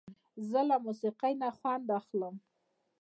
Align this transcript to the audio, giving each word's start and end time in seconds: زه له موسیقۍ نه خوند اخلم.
زه 0.49 0.61
له 0.69 0.77
موسیقۍ 0.85 1.33
نه 1.41 1.49
خوند 1.57 1.85
اخلم. 1.99 2.35